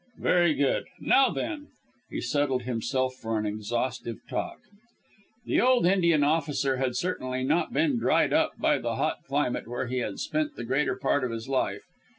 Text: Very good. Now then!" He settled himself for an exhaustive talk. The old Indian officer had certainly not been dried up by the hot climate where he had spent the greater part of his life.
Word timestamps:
Very 0.17 0.55
good. 0.55 0.85
Now 0.99 1.29
then!" 1.29 1.67
He 2.09 2.21
settled 2.21 2.63
himself 2.63 3.13
for 3.13 3.37
an 3.37 3.45
exhaustive 3.45 4.17
talk. 4.27 4.57
The 5.45 5.61
old 5.61 5.85
Indian 5.85 6.23
officer 6.23 6.77
had 6.77 6.95
certainly 6.95 7.43
not 7.43 7.71
been 7.71 7.99
dried 7.99 8.33
up 8.33 8.57
by 8.59 8.79
the 8.79 8.95
hot 8.95 9.17
climate 9.27 9.67
where 9.67 9.85
he 9.85 9.99
had 9.99 10.17
spent 10.17 10.55
the 10.55 10.63
greater 10.65 10.95
part 10.95 11.23
of 11.23 11.29
his 11.29 11.47
life. 11.47 11.83